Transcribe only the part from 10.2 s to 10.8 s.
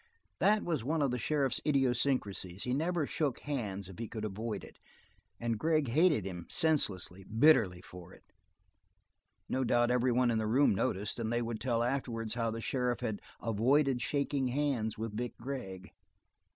in the room